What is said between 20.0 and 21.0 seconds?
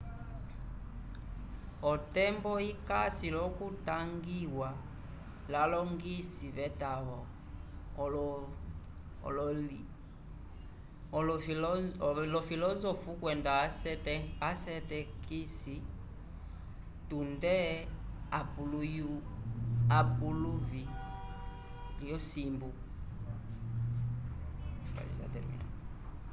epuluvi